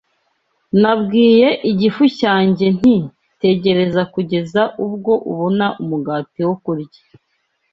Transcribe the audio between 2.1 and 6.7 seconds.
cyanjye nti, “Tegereza kugeza ubwo ubona umugati wo